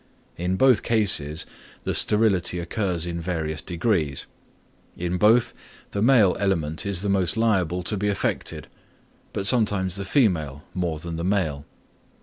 [0.35, 1.45] In both cases
[1.83, 4.25] the sterility occurs in various degrees;
[4.97, 5.53] in both,
[5.91, 8.65] the male element is the most liable to be affected;
[9.31, 11.65] but sometimes the female more than the male.